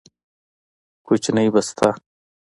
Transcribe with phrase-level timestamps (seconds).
[1.07, 1.89] کوچنۍ بسته